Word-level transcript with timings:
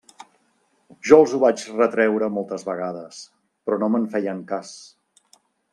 Jo 1.09 1.19
els 1.23 1.35
ho 1.37 1.41
vaig 1.43 1.65
retreure 1.81 2.31
moltes 2.39 2.67
vegades, 2.71 3.23
però 3.69 3.81
no 3.85 3.95
me'n 3.97 4.13
feien 4.17 4.45
cas. 4.55 4.75